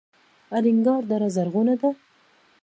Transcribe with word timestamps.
الینګار 0.57 1.03
دره 1.09 1.29
زرغونه 1.35 1.75
ده؟ 1.81 1.89